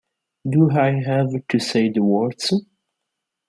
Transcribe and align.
Do 0.49 0.71
I 0.71 0.99
Have 1.05 1.29
to 1.49 1.59
Say 1.59 1.89
the 1.91 2.01
Words? 2.01 2.53